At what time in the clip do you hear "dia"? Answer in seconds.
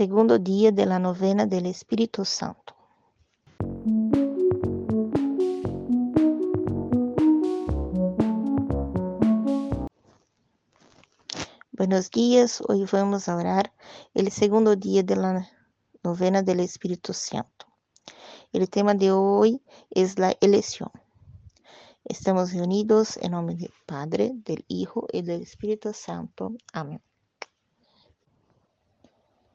0.38-0.72, 14.74-15.02